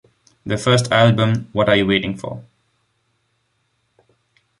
[0.47, 2.43] Their first album What Are You Waiting For?